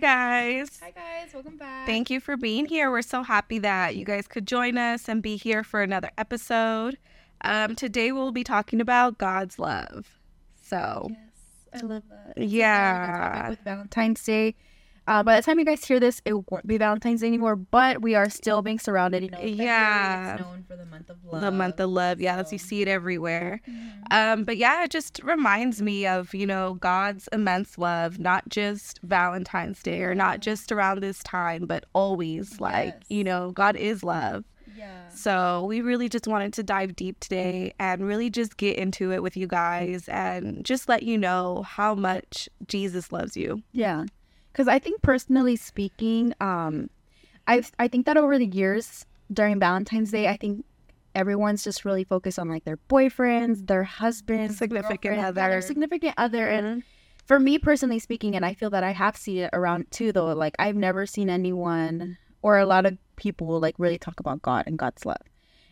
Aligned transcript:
Hi, 0.00 0.60
guys. 0.60 0.78
Hi 0.80 0.92
guys, 0.92 1.34
welcome 1.34 1.56
back. 1.56 1.84
Thank 1.84 2.08
you 2.08 2.20
for 2.20 2.36
being 2.36 2.66
here. 2.66 2.88
We're 2.88 3.02
so 3.02 3.24
happy 3.24 3.58
that 3.58 3.96
you 3.96 4.04
guys 4.04 4.28
could 4.28 4.46
join 4.46 4.78
us 4.78 5.08
and 5.08 5.20
be 5.20 5.36
here 5.36 5.64
for 5.64 5.82
another 5.82 6.12
episode. 6.16 6.98
Um, 7.40 7.74
today, 7.74 8.12
we'll 8.12 8.30
be 8.30 8.44
talking 8.44 8.80
about 8.80 9.18
God's 9.18 9.58
love. 9.58 10.20
So, 10.62 11.08
Yes, 11.10 11.82
I 11.82 11.86
love 11.86 12.04
that. 12.10 12.34
It's 12.36 12.36
a 12.36 12.38
very 12.38 12.42
good 12.46 12.52
Yeah. 12.52 13.48
With 13.48 13.58
Valentine's 13.64 14.22
Day. 14.22 14.54
Uh, 15.08 15.22
by 15.22 15.36
the 15.36 15.42
time 15.42 15.58
you 15.58 15.64
guys 15.64 15.82
hear 15.82 15.98
this, 15.98 16.20
it 16.26 16.34
won't 16.50 16.66
be 16.66 16.76
Valentine's 16.76 17.22
Day 17.22 17.28
anymore, 17.28 17.56
but 17.56 18.02
we 18.02 18.14
are 18.14 18.28
still 18.28 18.60
being 18.60 18.78
surrounded. 18.78 19.22
You 19.22 19.30
know, 19.30 19.40
Yeah. 19.40 20.36
known 20.38 20.64
for 20.68 20.76
the 20.76 20.84
month 20.84 21.08
of 21.08 21.16
love. 21.24 21.40
the 21.40 21.50
month 21.50 21.80
of 21.80 21.88
love, 21.90 22.20
yeah, 22.20 22.36
as 22.36 22.52
you 22.52 22.58
see 22.58 22.82
it 22.82 22.88
everywhere. 22.88 23.62
Um, 24.10 24.44
but 24.44 24.58
yeah, 24.58 24.84
it 24.84 24.90
just 24.90 25.20
reminds 25.24 25.80
me 25.80 26.06
of, 26.06 26.34
you 26.34 26.46
know, 26.46 26.74
God's 26.74 27.26
immense 27.32 27.78
love, 27.78 28.18
not 28.18 28.48
just 28.50 29.00
Valentine's 29.02 29.82
Day 29.82 30.02
or 30.02 30.14
not 30.14 30.40
just 30.40 30.70
around 30.70 31.00
this 31.02 31.22
time, 31.22 31.64
but 31.66 31.86
always. 31.94 32.60
Like, 32.60 32.94
Yes. 32.98 33.02
you 33.08 33.24
know, 33.24 33.50
God 33.52 33.76
is 33.76 34.04
love. 34.04 34.44
Yeah. 34.76 35.08
So 35.08 35.64
we 35.64 35.80
really 35.80 36.08
just 36.10 36.26
wanted 36.28 36.52
to 36.52 36.62
dive 36.62 36.94
deep 36.96 37.18
today 37.18 37.72
and 37.80 38.06
really 38.06 38.28
just 38.30 38.58
get 38.58 38.76
into 38.76 39.10
it 39.10 39.22
with 39.22 39.36
you 39.38 39.46
guys 39.46 40.06
and 40.08 40.64
just 40.64 40.86
let 40.88 41.02
you 41.02 41.16
know 41.18 41.62
how 41.66 41.94
much 41.94 42.48
Jesus 42.66 43.10
loves 43.10 43.36
you. 43.38 43.62
Yeah. 43.72 44.04
Because 44.58 44.66
I 44.66 44.80
think 44.80 45.02
personally 45.02 45.54
speaking, 45.54 46.34
um, 46.40 46.90
I 47.46 47.62
I 47.78 47.86
think 47.86 48.06
that 48.06 48.16
over 48.16 48.36
the 48.38 48.46
years 48.46 49.06
during 49.32 49.60
Valentine's 49.60 50.10
Day, 50.10 50.26
I 50.26 50.36
think 50.36 50.64
everyone's 51.14 51.62
just 51.62 51.84
really 51.84 52.02
focused 52.02 52.40
on 52.40 52.48
like 52.48 52.64
their 52.64 52.78
boyfriends, 52.90 53.68
their 53.68 53.84
husbands, 53.84 54.58
Significant 54.58 55.20
other. 55.20 55.40
their 55.48 55.60
significant 55.62 56.14
other, 56.18 56.48
and 56.48 56.82
for 57.24 57.38
me 57.38 57.58
personally 57.58 58.00
speaking, 58.00 58.34
and 58.34 58.44
I 58.44 58.52
feel 58.52 58.70
that 58.70 58.82
I 58.82 58.90
have 58.90 59.16
seen 59.16 59.44
it 59.44 59.50
around 59.52 59.92
too, 59.92 60.10
though. 60.10 60.32
Like 60.32 60.56
I've 60.58 60.74
never 60.74 61.06
seen 61.06 61.30
anyone 61.30 62.18
or 62.42 62.58
a 62.58 62.66
lot 62.66 62.84
of 62.84 62.98
people 63.14 63.60
like 63.60 63.76
really 63.78 63.96
talk 63.96 64.18
about 64.18 64.42
God 64.42 64.64
and 64.66 64.76
God's 64.76 65.06
love, 65.06 65.22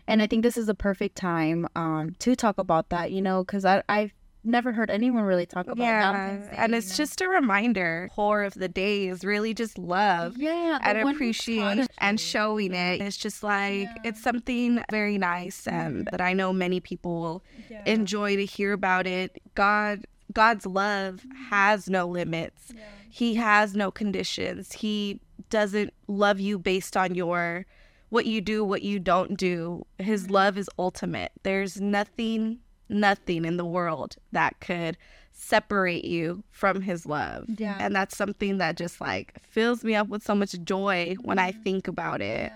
and 0.06 0.22
I 0.22 0.28
think 0.28 0.44
this 0.44 0.56
is 0.56 0.66
the 0.66 0.77
perfect 0.77 1.16
time 1.16 1.66
um 1.74 2.14
to 2.20 2.36
talk 2.36 2.56
about 2.56 2.91
that. 2.91 3.11
You 3.11 3.20
know, 3.20 3.42
because 3.42 3.64
I 3.64 3.83
I've 3.89 4.12
never 4.47 4.72
heard 4.72 4.91
anyone 4.91 5.22
really 5.25 5.47
talk 5.47 5.66
about 5.66 5.78
Yeah. 5.78 6.39
And 6.52 6.75
it's 6.75 6.91
know? 6.91 6.97
just 6.97 7.20
a 7.20 7.28
reminder. 7.28 8.11
Core 8.14 8.44
of 8.44 8.55
the 8.55 8.69
day 8.69 9.08
is 9.08 9.25
really 9.25 9.55
just 9.55 9.78
love. 9.78 10.36
yeah, 10.36 10.78
and 10.83 11.08
appreciate 11.08 11.89
and 11.98 12.20
showing 12.20 12.74
it. 12.74 13.00
It's 13.00 13.17
just 13.17 13.42
like 13.42 13.89
Yeah. 13.89 13.94
it's 14.05 14.22
something 14.22 14.83
very 14.91 15.19
nice 15.19 15.67
and 15.67 16.08
that 16.11 16.20
I 16.20 16.33
know 16.33 16.52
many 16.52 16.80
people 16.80 17.20
will 17.20 17.44
Yeah. 17.69 17.83
enjoy 17.86 18.36
to 18.36 18.44
hear 18.44 18.72
about 18.72 19.06
it. 19.06 19.41
God 19.55 20.05
God's 20.33 20.67
love 20.67 21.24
mm-hmm. 21.27 21.44
has 21.50 21.89
no 21.89 22.06
limits. 22.06 22.72
He 23.08 23.36
has 23.36 23.74
no 23.74 23.91
conditions. 23.91 24.72
He 24.72 25.20
doesn't 25.48 25.94
love 26.08 26.41
you 26.41 26.58
based 26.58 26.97
on 26.97 27.14
your 27.14 27.64
what 28.08 28.27
you 28.27 28.41
do, 28.41 28.64
what 28.64 28.83
you 28.83 28.98
don't 28.98 29.36
do. 29.36 29.86
His 29.98 30.24
mm-hmm. 30.24 30.34
love 30.34 30.58
is 30.58 30.69
ultimate. 30.78 31.33
There's 31.42 31.80
nothing 31.80 32.58
nothing 32.89 33.45
in 33.45 33.56
the 33.56 33.65
world 33.65 34.17
that 34.33 34.61
could 34.61 34.97
separate 35.33 36.05
you 36.05 36.42
from 36.51 36.81
his 36.81 37.06
love. 37.06 37.45
Yeah. 37.59 37.77
And 37.79 37.95
that's 37.95 38.17
something 38.17 38.59
that 38.59 38.77
just 38.77 39.01
like 39.01 39.34
fills 39.42 39.84
me 39.84 39.95
up 39.95 40.09
with 40.09 40.23
so 40.23 40.34
much 40.34 40.53
joy 40.65 41.17
when 41.23 41.39
I 41.39 41.53
think 41.53 41.89
about 41.89 42.20
it. 42.23 42.53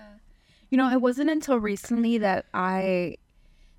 You 0.69 0.77
know, 0.77 0.89
it 0.89 1.01
wasn't 1.01 1.29
until 1.29 1.59
recently 1.59 2.17
that 2.17 2.45
I 2.53 3.17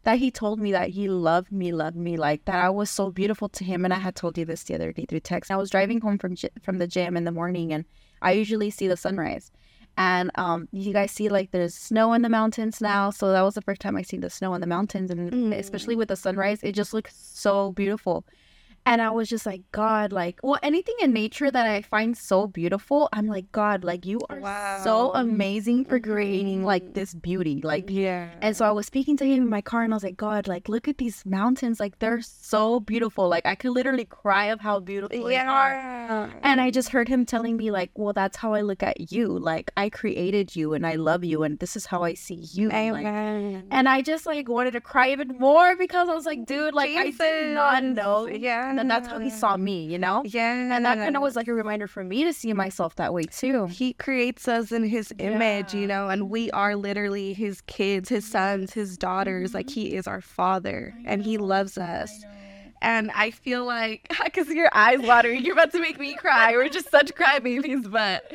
that 0.05 0.19
he 0.19 0.31
told 0.31 0.59
me 0.59 0.73
that 0.73 0.91
he 0.91 1.09
loved 1.09 1.53
me, 1.53 1.73
loved 1.73 1.97
me 1.97 2.17
like 2.17 2.45
that. 2.47 2.57
I 2.57 2.71
was 2.71 2.91
so 2.91 3.11
beautiful 3.11 3.49
to 3.51 3.65
him, 3.65 3.85
and 3.85 3.95
I 3.95 3.99
had 3.99 4.17
told 4.17 4.37
you 4.37 4.45
this 4.45 4.65
the 4.65 4.75
other 4.75 4.93
day 4.93 5.07
through 5.09 5.21
text. 5.21 5.51
I 5.51 5.57
was 5.57 5.71
driving 5.71 6.01
home 6.01 6.19
from 6.19 6.35
from 6.63 6.79
the 6.79 6.87
gym 6.87 7.17
in 7.17 7.25
the 7.25 7.33
morning, 7.33 7.73
and 7.73 7.85
I 8.21 8.33
usually 8.33 8.71
see 8.71 8.89
the 8.89 8.97
sunrise. 8.97 9.51
And 9.97 10.31
um, 10.37 10.69
you 10.73 10.93
guys 10.93 11.11
see 11.11 11.29
like 11.29 11.51
there's 11.51 11.75
snow 11.75 12.13
in 12.15 12.23
the 12.23 12.29
mountains 12.29 12.81
now, 12.81 13.11
so 13.11 13.31
that 13.33 13.43
was 13.43 13.55
the 13.55 13.63
first 13.63 13.81
time 13.81 13.97
I 13.97 14.03
seen 14.03 14.21
the 14.21 14.31
snow 14.31 14.55
in 14.55 14.61
the 14.61 14.67
mountains, 14.67 15.11
and 15.11 15.31
Mm. 15.33 15.53
especially 15.59 15.97
with 15.97 16.09
the 16.09 16.17
sunrise, 16.17 16.61
it 16.63 16.73
just 16.73 16.95
looks 16.95 17.15
so 17.15 17.73
beautiful. 17.73 18.25
And 18.85 19.01
I 19.01 19.11
was 19.11 19.29
just 19.29 19.47
like, 19.47 19.63
God, 19.71 20.13
like, 20.13 20.41
well, 20.43 20.59
anything 20.63 20.97
in 21.01 21.13
nature 21.13 21.51
that 21.51 21.67
I 21.67 21.83
find 21.83 22.17
so 22.17 22.49
beautiful, 22.49 23.09
I'm 23.13 23.29
like, 23.29 23.53
God, 23.53 23.85
like, 23.85 24.05
you 24.05 24.21
are 24.29 24.81
so 24.83 25.13
amazing 25.15 25.85
for 25.85 26.01
creating 26.01 26.65
like 26.65 26.83
mm-hmm. 26.83 26.93
this 26.95 27.15
beauty. 27.15 27.61
Like, 27.63 27.85
Yeah. 27.89 28.31
and 28.41 28.57
so 28.57 28.65
I 28.67 28.73
was 28.73 28.87
speaking 28.87 29.17
to 29.19 29.25
him 29.25 29.45
in 29.45 29.49
my 29.49 29.61
car 29.61 29.85
and 29.85 29.93
I 29.93 29.97
was 29.97 30.03
like, 30.03 30.17
God, 30.17 30.49
like, 30.49 30.69
look 30.69 30.89
at 30.89 30.99
these 30.99 31.25
mountains. 31.25 31.79
Like, 31.79 32.01
they're 32.01 32.23
so 32.23 32.81
beautiful. 32.81 33.29
Like, 33.29 33.47
I 33.47 33.55
could 33.55 33.71
literally 33.71 34.05
cry 34.05 34.47
of 34.47 34.61
how 34.61 34.81
beautiful 34.81 35.27
they 35.29 35.37
are. 35.37 36.31
And 36.43 36.61
I 36.61 36.71
just 36.71 36.89
heard 36.89 37.09
him 37.09 37.25
telling 37.25 37.57
me, 37.57 37.71
like, 37.71 37.91
well, 37.95 38.13
that's 38.13 38.37
how 38.37 38.53
I 38.55 38.63
look 38.63 38.83
at 38.83 39.13
you. 39.13 39.39
Like, 39.39 39.71
I 39.77 39.91
created 39.91 40.57
you 40.57 40.75
and 40.75 40.85
I 40.85 40.97
love 40.97 41.23
you. 41.23 41.45
And 41.45 41.59
this 41.61 41.77
is 41.77 41.87
how 41.87 42.03
I 42.03 42.15
see 42.15 42.47
you. 42.53 42.69
Like, 42.71 43.07
Amen. 43.07 43.69
and 43.71 43.89
I 43.89 44.03
just 44.03 44.27
like 44.27 44.49
wanted 44.49 44.73
to 44.73 44.81
cry 44.81 45.13
even 45.13 45.39
more 45.39 45.77
because 45.77 46.09
I 46.09 46.15
was 46.15 46.27
like, 46.27 46.47
dude, 46.47 46.75
like, 46.75 46.91
I 46.91 47.11
did 47.11 47.55
not 47.55 47.83
Jesus. 47.83 47.97
know. 47.97 48.27
Yeah. 48.27 48.72
And 48.73 48.79
then 48.79 48.89
that's 48.89 49.07
how 49.07 49.19
he 49.19 49.29
mm. 49.29 49.33
saw 49.33 49.59
me, 49.59 49.85
you 49.85 49.99
know? 49.99 50.23
Yeah. 50.25 50.75
And 50.75 50.87
that 50.87 50.97
kind 50.97 51.15
of 51.15 51.21
was 51.21 51.37
like 51.37 51.47
a 51.47 51.53
reminder 51.53 51.87
for 51.87 52.03
me 52.03 52.25
to 52.25 52.33
see 52.33 52.55
myself 52.55 52.97
that 52.97 53.13
way 53.13 53.25
too. 53.25 53.67
he 53.67 53.93
creates 53.93 54.49
us 54.49 54.73
in 54.73 54.83
his 54.83 55.13
image, 55.19 55.75
you 55.75 55.87
know, 55.87 56.09
and 56.09 56.31
we 56.31 56.51
are 56.53 56.75
literally 56.75 57.35
his 57.35 57.61
kids, 57.63 58.09
his 58.09 58.27
sons, 58.27 58.73
his 58.73 58.97
daughters. 58.97 59.53
Like 59.53 59.67
mm-hmm. 59.67 59.81
he 59.81 59.95
is 59.95 60.07
our 60.07 60.23
father 60.23 60.95
and 61.05 61.23
he 61.23 61.37
loves 61.37 61.77
us. 61.77 62.25
And 62.81 63.11
I 63.11 63.31
feel 63.31 63.67
like, 63.67 64.11
because 64.25 64.49
your 64.49 64.71
eyes 64.73 65.01
watering, 65.01 65.45
you're 65.45 65.53
about 65.53 65.73
to 65.73 65.81
make 65.81 66.01
me 66.01 66.15
cry. 66.15 66.53
We're 66.53 66.71
just 66.71 66.91
such 66.91 67.15
crybabies. 67.15 67.91
But 67.91 68.33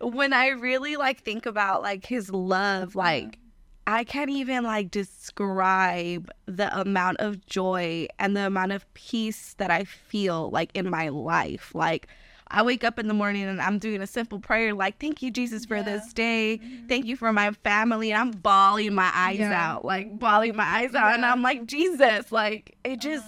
when 0.00 0.32
I 0.32 0.48
really 0.48 0.96
like 0.96 1.22
think 1.22 1.44
about 1.44 1.82
like 1.82 2.06
his 2.06 2.30
love, 2.30 2.94
like 2.94 3.38
I 3.86 4.02
can't 4.04 4.30
even 4.30 4.64
like 4.64 4.90
describe 4.90 6.30
the 6.46 6.76
amount 6.78 7.18
of 7.18 7.46
joy 7.46 8.08
and 8.18 8.36
the 8.36 8.46
amount 8.46 8.72
of 8.72 8.92
peace 8.94 9.54
that 9.58 9.70
I 9.70 9.84
feel 9.84 10.50
like 10.50 10.70
in 10.74 10.90
my 10.90 11.08
life. 11.08 11.72
Like 11.74 12.08
I 12.48 12.62
wake 12.62 12.82
up 12.82 12.98
in 12.98 13.06
the 13.06 13.14
morning 13.14 13.44
and 13.44 13.60
I'm 13.60 13.78
doing 13.78 14.02
a 14.02 14.06
simple 14.06 14.40
prayer 14.40 14.74
like, 14.74 14.98
thank 14.98 15.22
you, 15.22 15.30
Jesus, 15.30 15.64
for 15.64 15.82
this 15.82 16.12
day. 16.12 16.60
Mm-hmm. 16.62 16.86
Thank 16.86 17.06
you 17.06 17.16
for 17.16 17.32
my 17.32 17.52
family. 17.52 18.12
And 18.12 18.20
I'm 18.20 18.30
bawling 18.32 18.94
my 18.94 19.10
eyes 19.14 19.38
Yeah. 19.38 19.74
out, 19.74 19.84
like 19.84 20.18
bawling 20.18 20.56
my 20.56 20.64
eyes 20.64 20.94
out. 20.94 21.14
And 21.14 21.24
I'm 21.24 21.42
like, 21.42 21.66
Jesus, 21.66 22.32
like 22.32 22.76
it 22.82 22.88
uh-huh. 22.90 22.96
just 22.96 23.26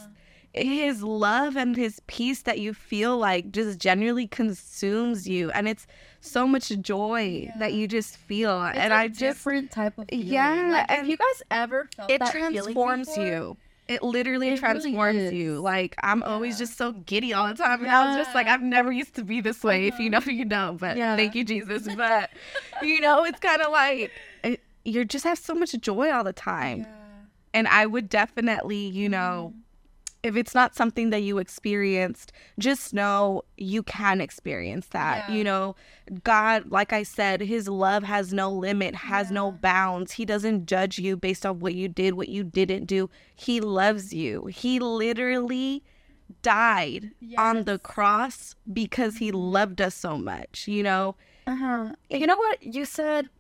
his 0.54 1.02
love 1.02 1.56
and 1.56 1.76
his 1.76 2.00
peace 2.06 2.42
that 2.42 2.58
you 2.58 2.74
feel 2.74 3.16
like 3.16 3.52
just 3.52 3.78
genuinely 3.78 4.26
consumes 4.26 5.28
you 5.28 5.50
and 5.50 5.68
it's 5.68 5.86
so 6.20 6.46
much 6.46 6.68
joy 6.80 7.50
that 7.58 7.72
you 7.72 7.86
just 7.86 8.16
feel 8.16 8.60
and 8.60 8.92
i 8.92 9.08
just 9.08 9.20
different 9.20 9.70
type 9.70 9.96
of 9.98 10.06
feeling. 10.08 10.26
Yeah, 10.26 10.68
Like, 10.72 10.86
and 10.90 10.98
have 10.98 11.08
you 11.08 11.16
guys 11.16 11.42
ever 11.50 11.88
felt 11.94 12.10
it 12.10 12.20
that 12.20 12.32
transforms 12.32 13.16
you. 13.16 13.56
It 13.86 14.02
literally 14.02 14.48
It 14.48 14.50
really 14.50 14.60
transforms 14.60 15.32
you. 15.32 15.60
like 15.60 15.94
i'm 16.02 16.22
always 16.22 16.58
just 16.58 16.76
so 16.76 16.92
giddy 16.92 17.32
all 17.32 17.48
the 17.48 17.54
time 17.54 17.80
and 17.80 17.90
i 17.90 18.08
was 18.08 18.16
just 18.16 18.34
like 18.34 18.46
i've 18.46 18.60
never 18.62 18.92
used 18.92 19.14
to 19.14 19.24
be 19.24 19.40
this 19.40 19.64
way 19.64 19.86
if 19.86 19.98
you 19.98 20.10
uh-huh. 20.10 20.20
know 20.26 20.32
you 20.32 20.44
know 20.44 20.76
but 20.78 20.96
Yeah. 20.96 21.16
thank 21.16 21.34
you 21.34 21.44
jesus. 21.44 21.88
But 21.94 22.30
you 22.82 23.00
know 23.00 23.24
it's 23.24 23.40
kind 23.40 23.62
of 23.62 23.72
like 23.72 24.10
it, 24.44 24.60
you 24.84 25.04
just 25.04 25.24
have 25.24 25.38
so 25.38 25.54
much 25.54 25.72
joy 25.80 26.10
all 26.10 26.24
the 26.24 26.32
time. 26.32 26.86
And 27.54 27.66
I 27.66 27.86
would 27.86 28.08
definitely, 28.08 28.76
you 28.76 29.08
know, 29.08 29.52
mm-hmm. 29.52 29.60
If 30.22 30.36
it's 30.36 30.54
not 30.54 30.74
something 30.74 31.10
that 31.10 31.22
you 31.22 31.38
experienced, 31.38 32.32
just 32.58 32.92
know 32.92 33.42
you 33.56 33.82
can 33.82 34.20
experience 34.20 34.86
that. 34.88 35.28
Yeah. 35.28 35.34
You 35.36 35.44
know, 35.44 35.76
God, 36.24 36.70
like 36.70 36.92
I 36.92 37.04
said, 37.04 37.40
his 37.40 37.68
love 37.68 38.02
has 38.02 38.32
no 38.32 38.50
limit, 38.50 38.94
has 38.96 39.30
no 39.30 39.52
bounds. 39.52 40.12
He 40.12 40.24
doesn't 40.24 40.66
judge 40.66 40.98
you 40.98 41.16
based 41.16 41.46
on 41.46 41.60
what 41.60 41.74
you 41.74 41.88
did, 41.88 42.14
what 42.14 42.28
you 42.28 42.42
didn't 42.42 42.86
do. 42.86 43.08
He 43.34 43.60
loves 43.60 44.12
you. 44.12 44.46
He 44.46 44.80
literally 44.80 45.84
died 46.42 47.12
on 47.36 47.64
the 47.64 47.78
cross 47.78 48.54
because 48.70 49.16
he 49.16 49.30
loved 49.30 49.80
us 49.80 49.94
so 49.94 50.18
much, 50.18 50.66
you 50.66 50.82
know? 50.82 51.14
Uh-huh. 51.46 51.92
You 52.10 52.26
know 52.26 52.36
what 52.36 52.62
you 52.62 52.84
said? 52.84 53.30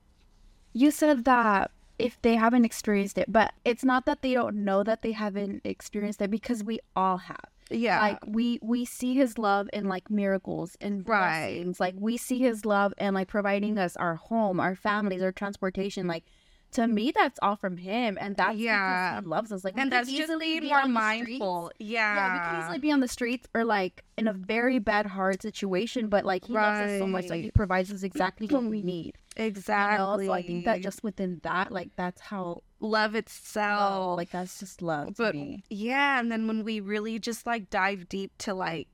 You 0.72 0.90
said 0.90 1.24
that 1.24 1.72
if 1.98 2.20
they 2.22 2.36
haven't 2.36 2.64
experienced 2.64 3.18
it, 3.18 3.30
but 3.30 3.52
it's 3.64 3.84
not 3.84 4.06
that 4.06 4.22
they 4.22 4.34
don't 4.34 4.64
know 4.64 4.82
that 4.82 5.02
they 5.02 5.12
haven't 5.12 5.62
experienced 5.64 6.20
it 6.22 6.30
because 6.30 6.62
we 6.62 6.78
all 6.94 7.18
have. 7.18 7.44
Yeah. 7.70 8.00
Like 8.00 8.18
we 8.26 8.58
we 8.62 8.84
see 8.84 9.14
his 9.14 9.36
love 9.36 9.68
in 9.72 9.88
like 9.88 10.10
miracles 10.10 10.76
and 10.80 11.06
Right. 11.06 11.54
blessings. 11.56 11.80
Like 11.80 11.94
we 11.98 12.16
see 12.16 12.38
his 12.38 12.64
love 12.64 12.94
and 12.98 13.14
like 13.14 13.28
providing 13.28 13.78
us 13.78 13.96
our 13.96 14.14
home, 14.14 14.58
our 14.60 14.74
families, 14.74 15.22
our 15.22 15.32
transportation. 15.32 16.06
Like 16.06 16.24
to 16.72 16.86
me, 16.86 17.12
that's 17.14 17.38
all 17.42 17.56
from 17.56 17.78
him, 17.78 18.18
and 18.20 18.36
that's 18.36 18.56
Yeah. 18.58 19.12
because 19.14 19.24
he 19.24 19.28
loves 19.30 19.52
us. 19.52 19.64
Like 19.64 19.74
and 19.76 19.90
that's 19.90 20.08
just 20.10 20.22
easily 20.22 20.60
be 20.60 20.68
more 20.68 20.86
mindful. 20.86 21.72
Yeah. 21.78 22.14
Yeah, 22.14 22.32
we 22.34 22.38
could 22.40 22.62
easily 22.64 22.78
be 22.78 22.92
on 22.92 23.00
the 23.00 23.08
streets 23.08 23.48
or 23.54 23.64
like 23.64 24.04
in 24.18 24.28
a 24.28 24.32
very 24.34 24.78
bad, 24.78 25.06
hard 25.06 25.40
situation, 25.40 26.08
but 26.08 26.24
like 26.24 26.44
he 26.44 26.52
loves 26.52 26.80
us 26.80 26.98
so 26.98 27.06
much, 27.06 27.28
like 27.30 27.42
he 27.42 27.50
provides 27.50 27.90
us 27.92 28.02
exactly 28.02 28.46
what 28.48 28.64
we 28.64 28.82
need. 28.94 29.14
You 29.36 29.44
Exactly. 29.44 30.26
know? 30.26 30.32
So 30.32 30.32
I 30.34 30.42
think 30.42 30.64
that 30.66 30.82
just 30.82 31.02
within 31.02 31.40
that, 31.42 31.70
like 31.72 31.90
that's 31.96 32.20
how 32.20 32.62
love 32.80 33.14
itself. 33.14 33.92
oh, 33.92 34.14
like 34.14 34.30
that's 34.30 34.60
just 34.60 34.82
love 34.82 35.14
but 35.16 35.34
yeah, 35.70 36.20
and 36.20 36.30
then 36.30 36.46
when 36.46 36.64
we 36.64 36.80
really 36.80 37.18
just 37.18 37.46
like 37.46 37.70
dive 37.70 38.08
deep 38.08 38.30
to 38.38 38.54
like 38.54 38.88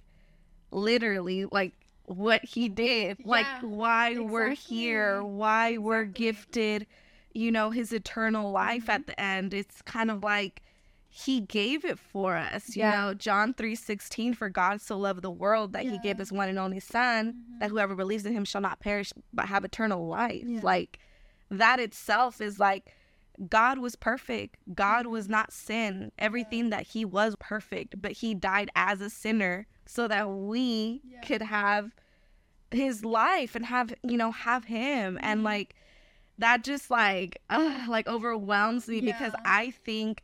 literally 0.70 1.44
like 1.50 1.72
what 2.06 2.44
he 2.44 2.68
did, 2.68 3.18
like 3.24 3.46
Yeah, 3.46 3.60
why 3.62 4.18
we're 4.18 4.50
here, 4.50 5.22
why 5.24 5.78
we're 5.78 6.02
exactly. 6.02 6.24
gifted, 6.26 6.86
you 7.34 7.50
know, 7.50 7.70
his 7.70 7.92
eternal 7.92 8.50
life 8.52 8.88
at 8.88 9.06
the 9.06 9.20
end. 9.20 9.52
It's 9.52 9.82
kind 9.82 10.10
of 10.10 10.22
like 10.22 10.62
he 11.08 11.40
gave 11.40 11.84
it 11.84 11.98
for 11.98 12.36
us. 12.36 12.74
You 12.76 12.82
Yeah. 12.82 12.90
know, 13.06 13.14
John 13.14 13.54
3:16 13.54 14.34
for 14.34 14.48
God 14.48 14.80
so 14.80 14.96
loved 14.98 15.22
the 15.22 15.30
world 15.30 15.72
that 15.72 15.82
he 15.84 15.98
gave 15.98 16.16
Mm-hmm. 16.16 16.18
his 16.20 16.32
one 16.32 16.48
and 16.48 16.58
only 16.58 16.80
son 16.80 17.34
that 17.60 17.70
whoever 17.70 17.94
believes 17.94 18.24
in 18.26 18.32
him 18.32 18.44
shall 18.44 18.60
not 18.60 18.80
perish 18.80 19.12
but 19.32 19.46
have 19.46 19.64
eternal 19.64 20.06
life. 20.08 20.44
Yeah. 20.46 20.60
Like 20.62 20.98
that 21.50 21.78
itself 21.78 22.40
is 22.40 22.58
like 22.58 22.94
God 23.48 23.78
was 23.78 23.96
perfect. 23.96 24.56
God 24.74 25.06
was 25.06 25.28
not 25.28 25.52
sin. 25.52 26.12
Everything 26.18 26.70
that 26.70 26.86
he 26.88 27.04
was 27.04 27.34
perfect, 27.40 28.00
but 28.00 28.12
he 28.12 28.34
died 28.34 28.70
as 28.76 29.00
a 29.00 29.10
sinner 29.10 29.66
so 29.86 30.06
that 30.08 30.28
we 30.30 31.00
Yeah. 31.04 31.20
could 31.20 31.42
have 31.42 31.94
his 32.70 33.04
life 33.04 33.54
and 33.54 33.66
have, 33.66 33.94
you 34.02 34.16
know, 34.16 34.32
have 34.32 34.64
him 34.64 35.18
and 35.20 35.38
Mm-hmm. 35.38 35.44
like 35.46 35.74
that 36.38 36.64
just 36.64 36.90
like 36.90 37.40
uh, 37.50 37.86
like 37.88 38.06
overwhelms 38.08 38.88
me 38.88 39.00
because 39.00 39.32
I 39.44 39.70
think 39.70 40.22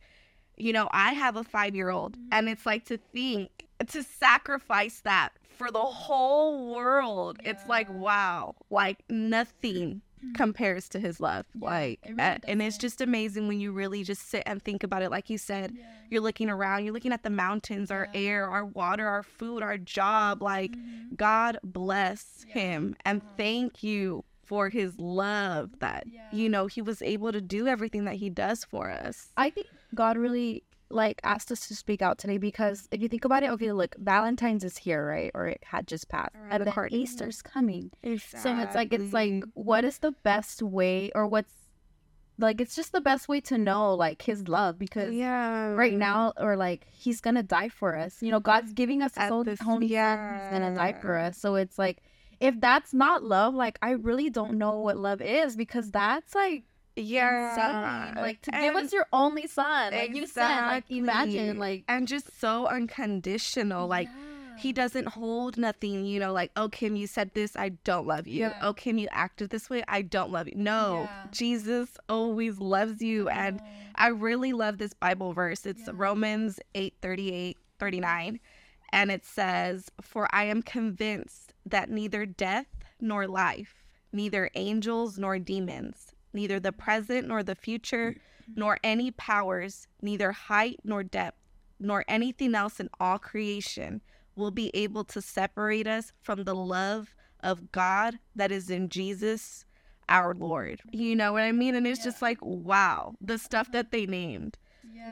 you 0.57 0.73
know, 0.75 0.89
I 0.93 1.13
have 1.15 1.37
a 1.37 1.43
5-year-old 1.45 2.13
Mm-hmm. 2.17 2.29
and 2.33 2.49
it's 2.49 2.67
like 2.67 2.85
to 2.87 2.99
think 3.13 3.65
to 3.89 4.03
sacrifice 4.03 5.01
that 5.03 5.31
for 5.49 5.71
the 5.71 5.79
whole 5.81 6.75
world. 6.75 7.39
It's 7.45 7.67
like 7.67 7.89
wow, 7.91 8.57
like 8.71 9.03
nothing 9.09 10.03
compares 10.35 10.89
to 10.91 10.99
his 11.01 11.19
love. 11.21 11.47
Yeah, 11.55 11.69
like 11.71 12.01
it 12.03 12.17
really 12.17 12.19
uh, 12.19 12.39
and 12.47 12.63
it's 12.63 12.77
just 12.79 13.01
amazing 13.01 13.49
when 13.49 13.61
you 13.61 13.73
really 13.73 14.05
just 14.05 14.29
sit 14.29 14.43
and 14.47 14.63
think 14.63 14.83
about 14.83 15.03
it 15.03 15.11
like 15.11 15.31
you 15.31 15.39
said. 15.39 15.73
Yeah. 15.75 15.83
You're 16.11 16.21
looking 16.23 16.51
around, 16.51 16.85
you're 16.85 16.93
looking 16.95 17.13
at 17.13 17.23
the 17.23 17.31
mountains, 17.31 17.91
our 17.91 18.09
Yeah. 18.13 18.21
air, 18.21 18.49
our 18.51 18.65
water, 18.65 19.07
our 19.07 19.23
food, 19.23 19.63
our 19.63 19.79
job. 19.79 20.43
Like, 20.43 20.77
Mhm. 20.77 21.17
God 21.17 21.59
bless 21.63 22.45
Yeah. 22.47 22.55
him 22.55 22.97
and 23.05 23.23
Uh-huh. 23.23 23.33
thank 23.37 23.83
you 23.83 24.25
for 24.51 24.69
his 24.69 24.99
love 24.99 25.71
that, 25.79 26.03
Yeah. 26.09 26.27
you 26.33 26.49
know, 26.49 26.67
he 26.67 26.83
was 26.83 27.01
able 27.03 27.31
to 27.31 27.41
do 27.41 27.69
everything 27.69 28.05
that 28.07 28.17
he 28.17 28.29
does 28.29 28.65
for 28.65 28.91
us. 28.91 29.31
I 29.37 29.49
think 29.51 29.69
God 29.95 30.17
really 30.19 30.65
like 30.93 31.21
asked 31.23 31.53
us 31.53 31.69
to 31.69 31.77
speak 31.77 32.03
out 32.03 32.19
today 32.19 32.37
because 32.37 32.89
if 32.91 33.01
you 33.01 33.09
think 33.09 33.25
about 33.25 33.45
it, 33.45 33.51
okay, 33.51 33.71
look, 33.71 33.95
Valentine's 33.97 34.65
is 34.65 34.77
here, 34.79 35.07
right? 35.07 35.31
Or 35.37 35.47
it 35.47 35.63
had 35.65 35.87
just 35.87 36.09
passed, 36.09 36.35
Around 36.35 36.51
and 36.53 36.61
the 36.67 36.73
then. 36.75 36.89
Easter's 37.03 37.43
coming. 37.43 37.93
So 38.03 38.49
it's 38.59 38.75
like 38.75 38.93
it's 38.93 39.13
like 39.13 39.45
what 39.55 39.85
is 39.85 39.99
the 39.99 40.11
best 40.25 40.63
way, 40.63 41.13
or 41.15 41.29
what's 41.29 41.55
like 42.39 42.61
it's 42.61 42.75
just 42.75 42.91
the 42.91 43.01
best 43.03 43.29
way 43.29 43.41
to 43.43 43.57
know 43.57 43.95
like 43.95 44.23
His 44.23 44.49
love 44.49 44.79
because 44.81 45.15
yeah. 45.15 45.69
right 45.85 45.93
now 45.93 46.33
or 46.37 46.57
like 46.57 46.87
He's 46.91 47.21
gonna 47.21 47.45
die 47.45 47.69
for 47.69 47.95
us. 47.97 48.21
You 48.21 48.33
know, 48.33 48.41
God's 48.41 48.73
giving 48.73 49.01
us 49.01 49.15
His 49.15 49.23
At 49.27 49.31
own 49.33 49.45
this- 49.45 49.61
only 49.65 49.91
Son. 49.91 50.41
He's 50.43 50.51
gonna 50.51 50.75
die 50.75 50.95
for 50.95 51.17
us. 51.17 51.39
So 51.39 51.55
it's 51.55 51.79
like 51.79 51.99
if 52.41 52.61
that's 52.61 52.93
not 52.95 53.23
love, 53.23 53.55
like 53.55 53.79
I 53.83 53.91
really 53.93 54.31
don't 54.31 54.59
know 54.59 54.79
what 54.81 54.97
love 54.97 55.21
is 55.21 55.57
because 55.57 55.91
that's 55.91 56.35
like 56.35 56.65
Yeah. 56.97 57.51
insane. 57.51 58.23
Like 58.23 58.43
to 58.43 58.51
give 58.51 58.75
us 58.77 58.93
your 58.93 59.07
only 59.13 59.47
son. 59.47 59.93
Like 59.93 60.15
you 60.15 60.27
said, 60.27 60.67
like 60.67 60.85
imagine 60.91 61.59
like 61.59 61.85
and 61.89 62.09
just 62.09 62.39
so 62.41 62.67
unconditional. 62.67 63.87
Like, 63.87 64.09
he 64.57 64.73
doesn't 64.75 65.09
hold 65.09 65.57
nothing, 65.57 66.05
you 66.05 66.21
know, 66.21 66.35
like, 66.35 66.51
oh, 66.55 66.69
Kim, 66.69 66.95
you 66.95 67.07
said 67.07 67.31
this, 67.33 67.57
I 67.57 67.71
don't 67.85 68.07
love 68.07 68.27
you. 68.27 68.41
Yeah. 68.41 68.53
Oh, 68.61 68.75
Kim, 68.75 68.99
you 68.99 69.09
acted 69.11 69.49
this 69.49 69.71
way, 69.71 69.83
I 69.89 70.03
don't 70.03 70.31
love 70.31 70.49
you. 70.49 70.55
No, 70.55 71.09
Yeah. 71.09 71.27
Jesus 71.31 71.97
always 72.11 72.59
loves 72.59 73.01
you. 73.01 73.31
And 73.31 73.63
I 73.95 74.09
really 74.09 74.53
love 74.53 74.77
this 74.77 74.93
Bible 74.93 75.33
verse. 75.33 75.65
It's 75.65 75.87
Yeah. 75.87 75.95
Romans 75.95 76.61
8 76.75 76.93
38, 77.01 77.57
39. 77.79 78.39
And 78.93 79.11
it 79.11 79.25
says, 79.25 79.91
For 80.01 80.29
I 80.33 80.45
am 80.45 80.63
convinced 80.63 81.55
that 81.67 81.91
neither 81.91 82.27
death 82.27 82.67
nor 83.01 83.27
life, 83.27 83.85
neither 84.13 84.51
angels 84.55 85.19
nor 85.19 85.39
demons, 85.39 86.13
neither 86.33 86.59
the 86.59 86.73
present 86.73 87.29
nor 87.29 87.43
the 87.43 87.55
future, 87.55 88.17
nor 88.57 88.79
any 88.83 89.11
powers, 89.11 89.87
neither 90.03 90.33
height 90.33 90.81
nor 90.85 91.03
depth, 91.03 91.39
nor 91.79 92.05
anything 92.09 92.55
else 92.55 92.81
in 92.81 92.89
all 92.99 93.19
creation 93.19 94.01
will 94.37 94.51
be 94.51 94.71
able 94.75 95.05
to 95.05 95.23
separate 95.23 95.87
us 95.87 96.13
from 96.21 96.45
the 96.45 96.55
love 96.55 97.15
of 97.43 97.73
God 97.73 98.19
that 98.35 98.53
is 98.53 98.71
in 98.71 98.89
Jesus 98.89 99.65
our 100.09 100.35
Lord. 100.35 100.83
You 100.91 101.15
know 101.15 101.33
what 101.33 101.43
I 101.43 101.53
mean? 101.53 101.75
And 101.75 101.87
it's 101.87 102.03
just 102.03 102.21
like, 102.21 102.39
wow, 102.43 103.15
the 103.21 103.39
stuff 103.39 103.71
that 103.73 103.93
they 103.93 104.07
named. 104.07 104.59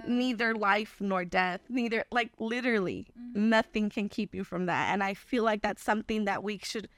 Neither 0.06 0.54
life 0.54 0.96
nor 1.00 1.24
death, 1.24 1.60
neither, 1.68 2.04
like, 2.10 2.30
literally, 2.38 3.06
mm-hmm. 3.18 3.48
nothing 3.48 3.90
can 3.90 4.08
keep 4.08 4.34
you 4.34 4.44
from 4.44 4.66
that. 4.66 4.92
And 4.92 5.02
I 5.02 5.14
feel 5.14 5.44
like 5.44 5.62
that's 5.62 5.82
something 5.82 6.24
that 6.24 6.42
we 6.42 6.58
should 6.62 6.88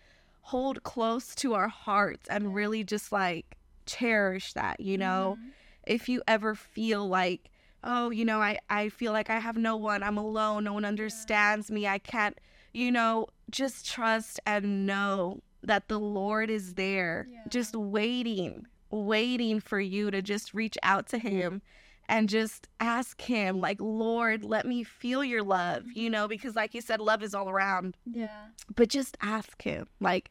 hold 0.42 0.82
close 0.82 1.34
to 1.36 1.54
our 1.54 1.68
hearts 1.68 2.28
and 2.28 2.54
really 2.54 2.82
just 2.84 3.12
like 3.12 3.56
cherish 3.86 4.52
that, 4.54 4.80
you 4.80 4.98
know? 4.98 5.36
Mm-hmm. 5.38 5.48
If 5.86 6.08
you 6.08 6.22
ever 6.28 6.54
feel 6.54 7.08
like, 7.08 7.50
oh, 7.82 8.10
you 8.10 8.24
know, 8.24 8.40
I, 8.40 8.58
I 8.68 8.90
feel 8.90 9.12
like 9.12 9.30
I 9.30 9.38
have 9.38 9.56
no 9.56 9.76
one, 9.76 10.02
I'm 10.02 10.18
alone, 10.18 10.64
no 10.64 10.74
one 10.74 10.84
understands 10.84 11.70
me, 11.70 11.86
I 11.86 11.98
can't, 11.98 12.38
you 12.72 12.92
know, 12.92 13.26
just 13.50 13.86
trust 13.86 14.38
and 14.46 14.86
know 14.86 15.40
that 15.62 15.88
the 15.88 15.98
Lord 15.98 16.50
is 16.50 16.74
there, 16.74 17.28
Yeah. 17.30 17.40
just 17.48 17.74
waiting, 17.74 18.66
waiting 18.90 19.60
for 19.60 19.80
you 19.80 20.10
to 20.10 20.22
just 20.22 20.54
reach 20.54 20.78
out 20.82 21.06
to 21.08 21.18
Him 21.18 21.62
and 22.10 22.28
just 22.28 22.68
ask 22.80 23.18
Him, 23.22 23.60
like, 23.60 23.80
Lord, 23.80 24.44
let 24.44 24.66
me 24.66 24.84
feel 24.84 25.24
your 25.24 25.42
love, 25.42 25.84
you 25.94 26.10
know, 26.10 26.28
because 26.28 26.54
like 26.56 26.74
you 26.74 26.82
said, 26.82 27.00
love 27.00 27.22
is 27.22 27.34
all 27.34 27.48
around, 27.48 27.96
Yeah. 28.04 28.28
but 28.76 28.88
just 28.90 29.16
ask 29.22 29.62
Him. 29.62 29.86
Like, 30.00 30.28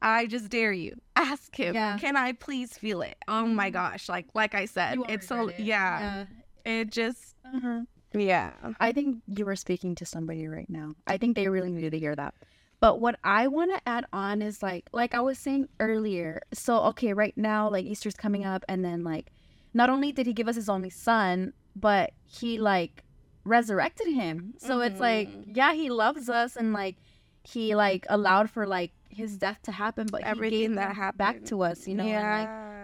I 0.00 0.26
just 0.26 0.48
dare 0.48 0.72
you. 0.72 0.96
Ask 1.14 1.54
him. 1.54 1.76
Yeah. 1.76 1.96
Can 1.96 2.16
I 2.16 2.32
please 2.32 2.76
feel 2.76 3.02
it? 3.02 3.14
Oh 3.28 3.46
my 3.46 3.70
gosh. 3.70 4.08
Like 4.08 4.26
like 4.34 4.52
I 4.52 4.64
said, 4.64 4.98
it's 5.08 5.28
so 5.28 5.46
it. 5.46 5.60
yeah, 5.60 6.24
It 6.64 6.90
just 6.90 7.36
Uh-huh. 7.44 7.82
yeah. 8.12 8.50
I 8.80 8.90
think 8.90 9.22
you 9.28 9.44
were 9.46 9.54
speaking 9.54 9.94
to 9.94 10.04
somebody 10.04 10.48
right 10.48 10.68
now. 10.68 10.94
I 11.06 11.18
think 11.18 11.36
they 11.36 11.46
really 11.46 11.70
needed 11.70 11.92
to 11.92 12.00
hear 12.00 12.16
that. 12.16 12.34
But 12.80 13.00
what 13.00 13.16
I 13.22 13.46
want 13.46 13.70
to 13.76 13.88
add 13.88 14.06
on 14.12 14.42
is 14.42 14.60
like, 14.60 14.88
like 14.92 15.14
I 15.14 15.20
was 15.20 15.38
saying 15.38 15.68
earlier. 15.78 16.40
So 16.52 16.78
okay, 16.90 17.12
right 17.12 17.36
now, 17.38 17.70
like 17.70 17.84
Easter's 17.84 18.16
coming 18.16 18.44
up, 18.44 18.64
and 18.68 18.84
then 18.84 19.04
like, 19.04 19.30
not 19.74 19.88
only 19.90 20.12
did 20.12 20.26
he 20.26 20.32
give 20.32 20.48
us 20.48 20.56
his 20.56 20.68
only 20.68 20.90
son, 20.90 21.52
but 21.74 22.12
he 22.26 22.58
like 22.58 23.02
resurrected 23.44 24.06
him. 24.08 24.54
So 24.58 24.80
it's 24.80 25.00
like, 25.00 25.28
Mhm. 25.28 25.56
yeah, 25.56 25.72
he 25.74 25.90
loves 25.90 26.28
us, 26.28 26.56
and 26.56 26.72
like, 26.72 26.96
he 27.44 27.74
like 27.74 28.06
allowed 28.08 28.50
for 28.50 28.66
like 28.66 28.92
his 29.08 29.36
death 29.36 29.60
to 29.64 29.72
happen, 29.72 30.06
but 30.10 30.22
he 30.22 30.26
Everything 30.28 30.60
gave 30.60 30.74
that 30.76 30.94
happened 30.96 31.18
back 31.18 31.44
to 31.46 31.62
us, 31.62 31.86
you 31.88 31.94
know. 31.94 32.04
and, 32.04 32.30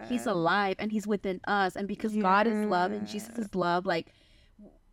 like, 0.03 0.09
he's 0.09 0.27
alive 0.27 0.77
and 0.79 0.91
he's 0.93 1.07
within 1.07 1.41
us 1.47 1.77
and 1.77 1.87
because 1.89 2.15
god 2.17 2.47
is 2.47 2.65
love 2.67 2.93
and 2.93 3.07
jesus 3.07 3.37
is 3.37 3.55
love 3.55 3.85
like 3.85 4.13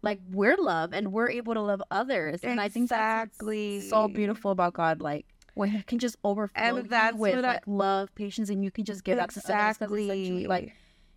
like 0.02 0.20
we're 0.32 0.58
love 0.58 0.94
and 0.94 1.12
we're 1.14 1.30
able 1.30 1.54
to 1.54 1.62
love 1.62 1.82
others 1.92 2.42
and 2.44 2.60
i 2.60 2.68
think 2.68 2.90
that's 2.90 3.36
Exactly. 3.38 3.82
so 3.82 4.08
beautiful 4.08 4.52
about 4.52 4.74
god 4.74 5.00
like 5.02 5.26
when 5.54 5.70
he 5.70 5.82
can 5.84 6.00
just 6.00 6.18
overflow 6.24 6.62
And 6.80 6.90
that's 6.90 7.16
with 7.18 7.36
I- 7.36 7.40
like 7.54 7.64
love 7.66 8.14
patience 8.16 8.50
and 8.50 8.64
you 8.64 8.72
can 8.72 8.84
just 8.84 9.04
give 9.06 9.16
that 9.18 9.30
to 9.32 9.40
someone 9.42 9.66
else 9.68 9.78
'cause 9.78 9.92
it's 9.92 10.02
exactly 10.02 10.48
like 10.48 10.74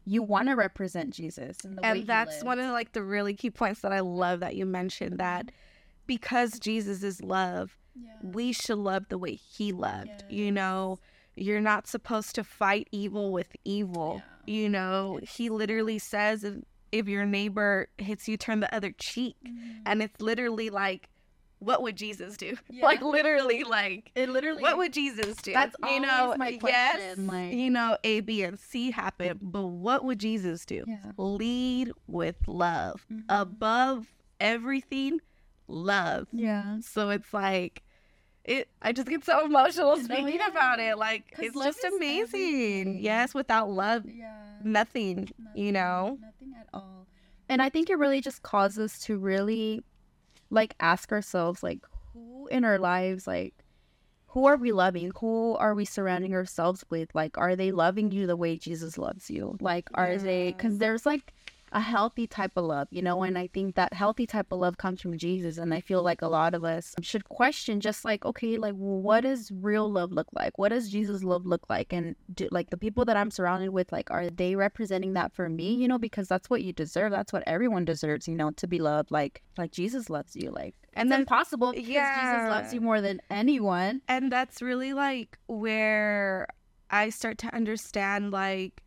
you 0.09 0.23
want 0.23 0.49
to 0.49 0.55
represent 0.55 1.11
jesus 1.11 1.59
and, 1.65 1.77
the 1.77 1.83
way 1.83 1.89
and 1.89 1.99
he 1.99 2.05
that's 2.05 2.43
one 2.43 2.59
of 2.59 2.71
like 2.73 2.93
the 2.93 3.03
really 3.03 3.35
key 3.35 3.51
points 3.51 3.81
that 3.81 3.93
I 3.93 4.01
love 4.01 4.41
that 4.41 4.57
you 4.57 4.65
mentioned 4.65 5.19
that 5.19 5.51
because 6.09 6.59
Jesus 6.59 7.05
is 7.05 7.23
love, 7.23 7.77
we 8.23 8.53
should 8.53 8.79
love 8.79 9.09
the 9.09 9.19
way 9.19 9.35
he 9.35 9.71
loved. 9.71 10.25
You 10.29 10.51
know, 10.51 10.99
you're 11.37 11.61
not 11.61 11.87
supposed 11.87 12.35
to 12.35 12.43
fight 12.43 12.89
evil 12.91 13.31
with 13.31 13.55
evil. 13.65 14.21
You 14.47 14.69
know, 14.69 15.21
he 15.23 15.51
literally 15.51 16.01
says 16.01 16.43
if, 16.43 16.57
if 16.91 17.07
your 17.07 17.27
neighbor 17.27 17.89
hits 17.99 18.27
you, 18.27 18.37
turn 18.37 18.59
the 18.59 18.75
other 18.75 18.93
cheek. 18.99 19.37
Mm-hmm. 19.47 19.83
And 19.87 20.03
it's 20.03 20.21
literally 20.21 20.71
like, 20.71 21.09
what 21.61 21.83
would 21.83 21.97
Jesus 21.97 22.37
do? 22.37 22.57
Like 22.83 23.03
literally 23.03 23.65
like 23.65 24.11
it 24.15 24.29
literally 24.29 24.63
what 24.63 24.77
would 24.77 24.93
Jesus 24.93 25.37
do? 25.37 25.53
That's 25.53 25.75
you 25.85 26.01
know, 26.01 26.35
my 26.39 26.59
yes, 26.63 27.19
like- 27.19 27.53
you 27.53 27.71
know, 27.71 27.97
A, 28.05 28.21
B, 28.21 28.43
and 28.43 28.59
C 28.59 28.91
happen, 28.91 29.39
but 29.43 29.67
what 29.67 30.05
would 30.05 30.19
Jesus 30.19 30.65
do? 30.65 30.85
Yeah. 30.87 30.97
Lead 31.17 31.93
with 32.07 32.37
love 32.47 33.05
Mhm. 33.13 33.25
above 33.29 34.07
everything. 34.41 35.21
Love. 35.67 36.29
yeah 36.33 36.79
So 36.81 37.11
it's 37.11 37.33
like, 37.35 37.83
it. 38.45 38.69
I 38.81 38.93
just 38.93 39.09
get 39.09 39.23
so 39.25 39.45
emotional 39.45 39.97
No, 39.99 40.03
speaking 40.03 40.37
yeah. 40.37 40.49
about 40.49 40.79
it. 40.81 40.97
Like 40.97 41.35
it's 41.39 41.55
just 41.55 41.85
amazing. 41.85 42.23
everything. 42.23 42.99
Yes, 43.01 43.35
without 43.35 43.69
love, 43.71 44.05
yeah 44.07 44.35
nothing. 44.65 45.29
You 45.55 45.73
know. 45.73 46.19
nothing 46.21 46.55
at 46.59 46.69
all 46.75 47.07
and 47.51 47.63
i 47.63 47.69
think 47.71 47.89
it 47.91 47.97
really 47.97 48.21
just 48.21 48.43
causes 48.43 48.79
us 48.79 48.99
to 49.01 49.17
really 49.17 49.83
like 50.51 50.75
ask 50.81 51.13
ourselves 51.13 51.63
like 51.63 51.81
who 52.13 52.47
in 52.49 52.65
our 52.65 52.79
lives 52.79 53.27
like 53.27 53.55
who 54.33 54.45
are 54.45 54.57
we 54.57 54.73
loving? 54.73 55.11
Who 55.21 55.57
are 55.57 55.75
we 55.75 55.87
surrounding 55.87 56.35
ourselves 56.35 56.85
with? 56.91 57.15
Like 57.15 57.39
are 57.39 57.57
they 57.57 57.73
loving 57.73 58.11
you 58.11 58.27
the 58.27 58.37
way 58.37 58.57
jesus 58.57 58.99
loves 58.99 59.31
you? 59.31 59.57
Like 59.61 59.89
are 59.95 60.17
they 60.17 60.53
because 60.53 60.79
there's 60.79 61.07
like 61.07 61.33
a 61.73 61.81
healthy 61.81 62.27
type 62.27 62.53
of 62.57 62.65
love, 62.65 62.89
you 62.91 63.03
know, 63.03 63.23
and 63.23 63.39
I 63.39 63.49
think 63.49 63.75
that 63.75 63.93
healthy 63.93 64.27
type 64.27 64.53
of 64.53 64.59
love 64.59 64.79
comes 64.79 65.01
from 65.01 65.17
Jesus. 65.19 65.59
And 65.59 65.73
I 65.75 65.81
feel 65.81 66.03
like 66.03 66.23
a 66.23 66.29
lot 66.29 66.55
of 66.55 66.65
us 66.65 66.95
should 67.01 67.29
question 67.29 67.81
just 67.81 68.05
like, 68.05 68.25
okay, 68.25 68.57
like, 68.59 68.75
what 68.75 69.23
does 69.23 69.51
real 69.53 69.91
love 69.91 70.13
look 70.13 70.29
like? 70.33 70.59
What 70.59 70.71
does 70.71 70.91
Jesus' 70.91 71.23
love 71.25 71.47
look 71.47 71.69
like? 71.69 71.93
And 71.93 72.17
do, 72.35 72.49
like 72.51 72.71
the 72.71 72.77
people 72.77 73.05
that 73.07 73.17
I'm 73.17 73.31
surrounded 73.31 73.71
with, 73.71 73.93
like, 73.93 74.11
are 74.11 74.31
they 74.31 74.57
representing 74.57 75.15
that 75.15 75.33
for 75.33 75.49
me? 75.49 75.75
You 75.75 75.89
know, 75.89 75.99
because 75.99 76.29
that's 76.29 76.51
what 76.51 76.63
you 76.63 76.73
deserve. 76.73 77.13
That's 77.13 77.33
what 77.33 77.45
everyone 77.47 77.85
deserves, 77.85 78.29
you 78.29 78.35
know, 78.35 78.51
to 78.53 78.67
be 78.67 78.79
loved 78.79 79.11
like 79.11 79.43
like 79.57 79.73
Jesus 79.73 80.09
loves 80.09 80.37
you. 80.37 80.51
Like, 80.51 80.75
and 80.95 81.11
then 81.11 81.25
possible 81.27 81.73
because 81.73 81.87
Jesus 81.87 82.51
loves 82.51 82.75
you 82.75 82.81
more 82.81 83.01
than 83.01 83.21
anyone. 83.31 84.03
And 84.09 84.33
that's 84.33 84.63
really 84.63 84.93
like 84.93 85.39
where 85.47 86.49
I 86.91 87.11
start 87.11 87.39
to 87.39 87.55
understand 87.55 88.31
like 88.31 88.83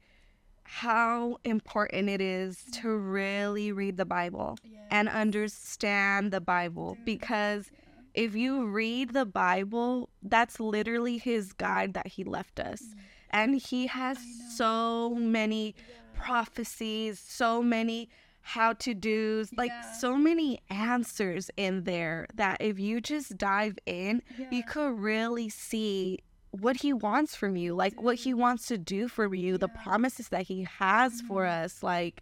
how 0.63 1.37
important 1.43 2.09
it 2.09 2.21
is 2.21 2.63
to 2.71 2.89
really 2.89 3.71
read 3.71 3.97
the 3.97 4.05
Bible 4.05 4.57
yes. 4.63 4.81
and 4.89 5.09
understand 5.09 6.31
the 6.31 6.41
Bible 6.41 6.97
because 7.05 7.71
if 8.13 8.35
you 8.35 8.65
read 8.65 9.13
the 9.13 9.25
Bible, 9.25 10.09
that's 10.21 10.59
literally 10.59 11.17
his 11.17 11.53
guide 11.53 11.93
that 11.93 12.07
he 12.07 12.23
left 12.23 12.59
us. 12.59 12.81
Mm. 12.81 12.95
And 13.33 13.55
he 13.55 13.87
has 13.87 14.17
so 14.55 15.15
many 15.15 15.67
yeah. 15.77 15.83
prophecies, 16.13 17.19
so 17.19 17.63
many 17.63 18.09
how 18.41 18.73
to 18.73 18.93
do's, 18.93 19.53
like 19.55 19.69
yeah. 19.69 19.93
so 19.93 20.17
many 20.17 20.59
answers 20.69 21.51
in 21.57 21.83
there 21.83 22.27
that 22.33 22.57
if 22.59 22.79
you 22.79 22.99
just 22.99 23.37
dive 23.37 23.77
in, 23.85 24.21
yeah. 24.37 24.47
you 24.51 24.63
could 24.63 24.99
really 24.99 25.47
see 25.47 26.19
what 26.51 26.77
he 26.77 26.93
wants 26.93 27.35
from 27.35 27.55
you, 27.55 27.73
like 27.73 28.01
what 28.01 28.17
he 28.17 28.33
wants 28.33 28.67
to 28.67 28.77
do 28.77 29.07
for 29.07 29.33
you, 29.33 29.53
yeah. 29.53 29.57
the 29.57 29.67
promises 29.69 30.29
that 30.29 30.43
he 30.43 30.67
has 30.79 31.17
mm-hmm. 31.17 31.27
for 31.27 31.45
us. 31.45 31.81
Like 31.81 32.21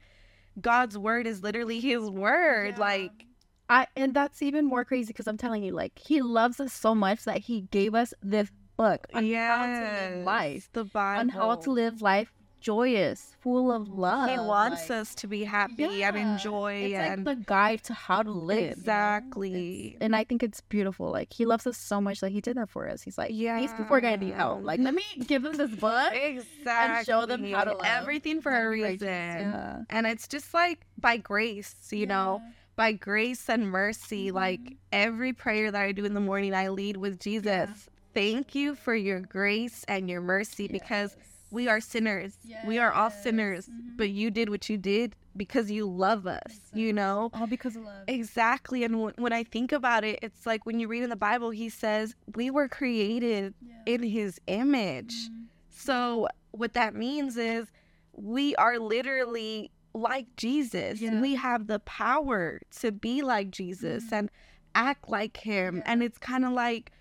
God's 0.60 0.98
word 0.98 1.28
is 1.28 1.44
literally 1.44 1.80
his 1.80 2.10
word. 2.10 2.76
Yeah. 2.78 2.80
Like 2.80 3.26
I 3.70 3.88
and 3.96 4.14
that's 4.14 4.42
even 4.42 4.66
more 4.66 4.86
crazy 4.86 5.08
because 5.08 5.28
I'm 5.28 5.38
telling 5.38 5.64
you, 5.64 5.74
like 5.74 5.98
he 6.00 6.22
loves 6.22 6.60
us 6.60 6.74
so 6.74 6.96
much 6.96 7.24
that 7.26 7.40
he 7.40 7.62
gave 7.62 7.96
us 7.96 8.14
this 8.22 8.52
book 8.78 9.08
on 9.14 9.26
yes, 9.26 9.58
how 9.58 9.66
to 9.66 10.16
live 10.16 10.26
life, 10.26 10.70
the 10.74 10.84
Bible, 10.86 11.20
on 11.20 11.30
how 11.30 11.56
to 11.56 11.72
live 11.72 12.02
life 12.02 12.32
joyous, 12.60 13.36
full 13.40 13.72
of 13.72 13.90
love. 13.90 14.30
He 14.30 14.38
wants 14.38 14.90
like, 14.90 15.00
us 15.00 15.16
to 15.16 15.28
be 15.28 15.44
happy 15.44 15.88
yeah, 15.92 16.10
and 16.10 16.18
enjoy. 16.18 16.74
It's 16.74 16.96
and 16.96 17.26
like 17.26 17.38
the 17.38 17.44
guide 17.46 17.84
to 17.86 17.94
how 17.94 18.24
to 18.24 18.32
live. 18.32 18.78
Exactly. 18.78 19.98
And 20.02 20.16
I 20.16 20.24
think 20.24 20.44
it's 20.44 20.62
beautiful. 20.62 21.12
Like 21.12 21.34
he 21.34 21.46
loves 21.46 21.66
us 21.68 21.78
so 21.78 22.00
much 22.00 22.20
that 22.22 22.32
he 22.32 22.42
did 22.42 22.58
that 22.58 22.70
for 22.70 22.88
us. 22.88 23.02
He's 23.02 23.18
like, 23.18 23.32
yeah, 23.34 23.60
he's 23.60 23.74
before 23.74 24.02
getting 24.02 24.34
home. 24.34 24.64
Like 24.64 24.80
let 24.80 24.94
me 24.94 25.04
give 25.26 25.44
them 25.44 25.54
this 25.54 25.72
book 25.72 26.14
exactly 26.14 26.98
and 26.98 27.06
show 27.06 27.26
them 27.26 27.44
how 27.52 27.64
to 27.64 27.72
love. 27.74 27.82
Everything 27.84 28.42
for 28.42 28.52
a 28.52 28.70
reason. 28.70 29.08
Yeah. 29.08 29.82
And 29.90 30.06
it's 30.08 30.28
just 30.28 30.54
like 30.54 30.86
by 30.98 31.18
grace, 31.18 31.76
you 31.92 32.00
yeah. 32.00 32.06
know 32.06 32.42
by 32.80 32.94
grace 32.94 33.50
and 33.50 33.70
mercy, 33.70 34.28
mm-hmm. 34.28 34.38
like 34.38 34.78
every 34.94 35.34
prayer 35.34 35.70
that 35.70 35.82
I 35.82 35.92
do 35.92 36.06
in 36.06 36.14
the 36.14 36.22
morning, 36.22 36.54
I 36.54 36.70
lead 36.70 36.96
with 36.96 37.20
Jesus. 37.20 37.90
Thank 38.14 38.56
you 38.56 38.74
for 38.74 38.96
your 38.96 39.20
grace 39.20 39.84
and 39.90 40.10
your 40.10 40.22
mercy 40.22 40.64
yes. 40.64 40.72
because 40.72 41.18
we 41.52 41.68
are 41.68 41.80
sinners. 41.80 42.38
Yes. 42.44 42.66
We 42.66 42.78
are 42.78 42.92
all 42.92 43.10
sinners, 43.10 43.68
mm-hmm. 43.68 43.96
but 43.98 44.10
you 44.10 44.32
did 44.32 44.50
what 44.50 44.70
you 44.70 44.78
did 44.78 45.16
because 45.38 45.72
you 45.72 45.90
love 45.90 46.28
us, 46.28 46.42
exactly. 46.48 46.82
you 46.82 46.94
know? 46.94 47.32
All 47.34 47.48
because 47.48 47.76
of 47.76 47.84
love. 47.84 48.04
Exactly. 48.08 48.84
And 48.84 48.94
w- 48.94 49.14
when 49.18 49.32
I 49.32 49.44
think 49.44 49.72
about 49.72 50.04
it, 50.04 50.20
it's 50.22 50.46
like 50.46 50.66
when 50.66 50.80
you 50.80 50.88
read 50.88 51.04
in 51.04 51.10
the 51.10 51.16
Bible, 51.16 51.50
he 51.50 51.70
says, 51.70 52.16
we 52.36 52.50
were 52.50 52.68
created 52.68 53.54
yeah. 53.62 53.74
in 53.86 54.04
his 54.04 54.40
image. 54.48 55.14
Mm-hmm. 55.14 55.44
So 55.70 56.28
what 56.52 56.74
that 56.74 56.94
means 56.94 57.38
is 57.38 57.72
we 58.14 58.56
are 58.56 58.80
literally 58.80 59.72
like 59.94 60.28
Jesus. 60.36 61.00
Yeah. 61.00 61.22
We 61.22 61.36
have 61.36 61.68
the 61.68 61.80
power 61.80 62.60
to 62.82 62.92
be 62.92 63.22
like 63.22 63.50
Jesus 63.50 64.06
mm-hmm. 64.06 64.16
and 64.16 64.32
act 64.76 65.10
like 65.10 65.38
him. 65.38 65.78
Yeah. 65.78 65.84
And 65.86 66.04
it's 66.04 66.18
kind 66.18 66.44
of 66.44 66.52
like, 66.52 66.92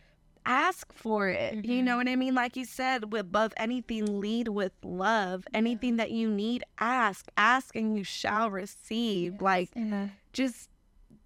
ask 0.49 0.93
for 0.93 1.29
it. 1.29 1.55
Mm-hmm. 1.55 1.71
You 1.71 1.83
know 1.83 1.99
what 1.99 2.09
I 2.09 2.17
mean? 2.17 2.35
Like 2.35 2.57
you 2.57 2.65
said, 2.65 3.05
above 3.05 3.53
anything, 3.57 4.19
lead 4.21 4.49
with 4.49 4.73
love. 4.83 5.47
Anything 5.55 5.97
that 5.99 6.11
you 6.11 6.29
need, 6.29 6.65
ask. 6.81 7.29
Ask 7.37 7.77
and 7.77 7.97
you 7.97 8.03
shall 8.03 8.51
receive. 8.51 9.35
Yes. 9.35 9.41
Like, 9.43 9.71
just, 10.33 10.71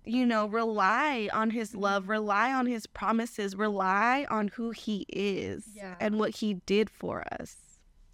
you 0.05 0.27
know, 0.27 0.47
rely 0.47 1.31
on 1.33 1.51
his 1.51 1.75
love, 1.75 2.03
mm-hmm. 2.03 2.13
rely 2.13 2.53
on 2.53 2.67
his 2.67 2.87
promises, 2.87 3.55
rely 3.55 4.27
on 4.29 4.49
who 4.49 4.73
he 4.73 5.07
is 5.09 5.69
yeah. 5.75 5.95
and 6.01 6.19
what 6.19 6.37
he 6.37 6.55
did 6.67 6.91
for 6.91 7.25
us. 7.41 7.57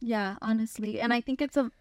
Yeah, 0.00 0.36
honestly. 0.42 1.00
And 1.00 1.12
I 1.12 1.20
think 1.22 1.40
it's 1.40 1.56
a, 1.56 1.72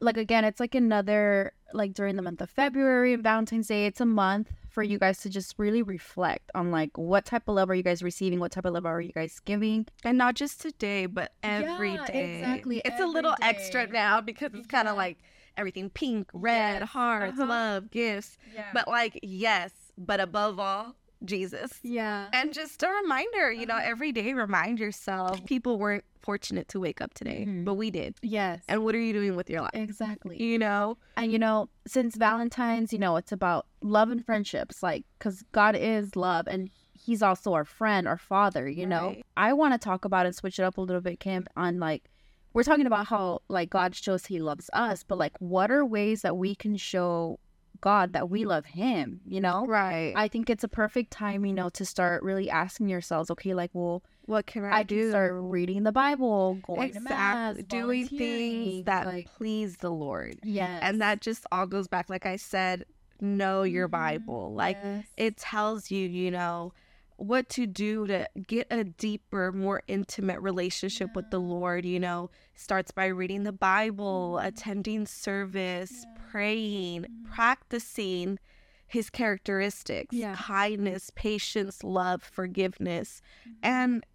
like, 0.00 0.16
again, 0.16 0.44
it's 0.44 0.60
like 0.60 0.74
another, 0.74 1.52
like 1.72 1.94
during 1.94 2.16
the 2.16 2.22
month 2.22 2.40
of 2.40 2.50
February 2.50 3.14
and 3.14 3.22
Valentine's 3.22 3.68
Day, 3.68 3.86
it's 3.86 4.00
a 4.00 4.06
month 4.06 4.52
for 4.78 4.84
you 4.84 4.96
guys 4.96 5.18
to 5.18 5.28
just 5.28 5.56
really 5.58 5.82
reflect 5.82 6.52
on 6.54 6.70
like 6.70 6.96
what 6.96 7.24
type 7.24 7.48
of 7.48 7.56
love 7.56 7.68
are 7.68 7.74
you 7.74 7.82
guys 7.82 8.00
receiving, 8.00 8.38
what 8.38 8.52
type 8.52 8.64
of 8.64 8.72
love 8.72 8.86
are 8.86 9.00
you 9.00 9.10
guys 9.10 9.40
giving, 9.40 9.84
and 10.04 10.16
not 10.16 10.36
just 10.36 10.60
today, 10.60 11.06
but 11.06 11.32
every 11.42 11.94
yeah, 11.94 12.06
day. 12.06 12.34
Exactly, 12.36 12.80
it's 12.84 13.00
a 13.00 13.06
little 13.06 13.32
day. 13.40 13.48
extra 13.48 13.88
now 13.88 14.20
because 14.20 14.54
it's 14.54 14.68
kind 14.68 14.86
of 14.86 14.96
like 14.96 15.18
everything 15.56 15.90
pink, 15.90 16.30
red, 16.32 16.82
yes. 16.82 16.90
hearts, 16.90 17.40
uh-huh. 17.40 17.48
love, 17.48 17.90
gifts. 17.90 18.38
Yeah. 18.54 18.66
But 18.72 18.86
like 18.86 19.18
yes, 19.24 19.72
but 19.98 20.20
above 20.20 20.60
all, 20.60 20.94
Jesus. 21.24 21.80
Yeah. 21.82 22.28
And 22.32 22.52
just 22.52 22.82
a 22.82 22.88
reminder, 23.02 23.52
you 23.52 23.66
know, 23.66 23.74
uh-huh. 23.74 23.86
every 23.86 24.12
day 24.12 24.32
remind 24.32 24.78
yourself 24.78 25.44
people 25.46 25.78
weren't 25.78 26.04
fortunate 26.20 26.68
to 26.68 26.80
wake 26.80 27.00
up 27.00 27.14
today, 27.14 27.44
mm-hmm. 27.46 27.64
but 27.64 27.74
we 27.74 27.90
did. 27.90 28.16
Yes. 28.22 28.62
And 28.68 28.84
what 28.84 28.94
are 28.94 29.00
you 29.00 29.12
doing 29.12 29.36
with 29.36 29.48
your 29.48 29.62
life? 29.62 29.70
Exactly. 29.74 30.42
You 30.42 30.58
know? 30.58 30.98
And 31.16 31.32
you 31.32 31.38
know, 31.38 31.68
since 31.86 32.16
Valentine's, 32.16 32.92
you 32.92 32.98
know, 32.98 33.16
it's 33.16 33.32
about 33.32 33.66
love 33.82 34.10
and 34.10 34.24
friendships, 34.24 34.82
like, 34.82 35.04
because 35.18 35.42
God 35.52 35.76
is 35.76 36.16
love 36.16 36.46
and 36.46 36.70
He's 37.00 37.22
also 37.22 37.52
our 37.54 37.64
friend, 37.64 38.08
our 38.08 38.18
father, 38.18 38.68
you 38.68 38.82
right. 38.82 38.88
know? 38.88 39.16
I 39.36 39.52
want 39.52 39.72
to 39.72 39.78
talk 39.78 40.04
about 40.04 40.26
and 40.26 40.34
switch 40.34 40.58
it 40.58 40.62
up 40.62 40.78
a 40.78 40.80
little 40.80 41.00
bit, 41.00 41.20
Kim, 41.20 41.46
on 41.56 41.78
like, 41.78 42.10
we're 42.52 42.64
talking 42.64 42.86
about 42.86 43.06
how 43.06 43.42
like 43.48 43.70
God 43.70 43.94
shows 43.94 44.26
He 44.26 44.40
loves 44.40 44.68
us, 44.72 45.04
but 45.04 45.16
like, 45.16 45.36
what 45.38 45.70
are 45.70 45.84
ways 45.84 46.22
that 46.22 46.36
we 46.36 46.54
can 46.54 46.76
show 46.76 47.38
God 47.80 48.12
that 48.12 48.28
we 48.28 48.44
love 48.44 48.64
him, 48.64 49.20
you 49.26 49.40
know? 49.40 49.66
Right. 49.66 50.12
I 50.16 50.28
think 50.28 50.50
it's 50.50 50.64
a 50.64 50.68
perfect 50.68 51.10
time, 51.10 51.44
you 51.44 51.52
know, 51.52 51.68
to 51.70 51.84
start 51.84 52.22
really 52.22 52.50
asking 52.50 52.88
yourselves, 52.88 53.30
okay, 53.30 53.54
like, 53.54 53.70
well, 53.72 54.02
what 54.26 54.46
can 54.46 54.64
I, 54.64 54.78
I 54.78 54.82
do? 54.82 55.02
Can 55.02 55.10
start 55.10 55.32
reading 55.34 55.84
the 55.84 55.92
Bible, 55.92 56.58
going 56.62 56.88
exactly. 56.88 57.08
to 57.08 57.14
mass, 57.14 57.56
doing 57.68 58.08
things 58.08 58.84
that 58.84 59.06
like, 59.06 59.28
please 59.36 59.78
the 59.78 59.90
Lord. 59.90 60.38
Yes. 60.42 60.80
And 60.82 61.00
that 61.00 61.20
just 61.20 61.46
all 61.50 61.66
goes 61.66 61.88
back, 61.88 62.10
like 62.10 62.26
I 62.26 62.36
said, 62.36 62.84
know 63.20 63.62
your 63.62 63.88
mm-hmm. 63.88 64.18
Bible. 64.18 64.54
Like 64.54 64.78
yes. 64.82 65.06
it 65.16 65.36
tells 65.36 65.90
you, 65.90 66.08
you 66.08 66.30
know, 66.30 66.72
what 67.16 67.48
to 67.48 67.66
do 67.66 68.06
to 68.06 68.28
get 68.46 68.68
a 68.70 68.84
deeper, 68.84 69.50
more 69.50 69.82
intimate 69.88 70.40
relationship 70.40 71.08
yeah. 71.08 71.12
with 71.16 71.30
the 71.30 71.40
Lord, 71.40 71.84
you 71.84 71.98
know, 71.98 72.30
starts 72.54 72.92
by 72.92 73.06
reading 73.06 73.42
the 73.42 73.52
Bible, 73.52 74.36
mm-hmm. 74.36 74.46
attending 74.46 75.06
service, 75.06 76.04
yeah. 76.04 76.17
Praying, 76.30 77.06
practicing 77.32 78.38
his 78.86 79.10
characteristics 79.10 80.14
yeah. 80.14 80.34
kindness, 80.34 81.10
patience, 81.14 81.84
love, 81.84 82.22
forgiveness. 82.22 83.20
Mm-hmm. 83.42 83.58
And 83.62 84.06